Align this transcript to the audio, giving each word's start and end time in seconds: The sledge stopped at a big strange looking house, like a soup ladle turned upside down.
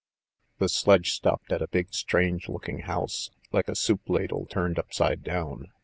The 0.57 0.67
sledge 0.67 1.11
stopped 1.11 1.51
at 1.53 1.61
a 1.61 1.67
big 1.67 1.93
strange 1.93 2.49
looking 2.49 2.79
house, 2.79 3.29
like 3.51 3.67
a 3.67 3.75
soup 3.75 4.09
ladle 4.09 4.47
turned 4.47 4.79
upside 4.79 5.21
down. 5.23 5.67